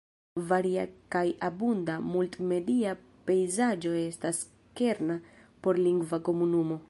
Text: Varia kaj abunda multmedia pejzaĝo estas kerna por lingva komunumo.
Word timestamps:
Varia 0.51 0.83
kaj 1.15 1.23
abunda 1.49 1.97
multmedia 2.05 2.95
pejzaĝo 3.29 3.93
estas 4.05 4.41
kerna 4.81 5.19
por 5.67 5.83
lingva 5.89 6.23
komunumo. 6.31 6.79